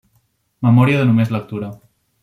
[0.67, 1.73] Memòria de només lectura.